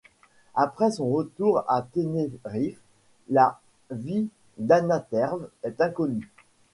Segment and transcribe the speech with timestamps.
[0.55, 2.79] Après son retour à Tenerife,
[3.29, 3.61] la
[3.91, 6.27] vie d'Añaterve est inconnue.